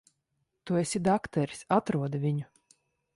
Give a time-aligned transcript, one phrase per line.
[0.69, 1.61] Tu esi dakteris.
[1.77, 2.49] Atrodi viņu.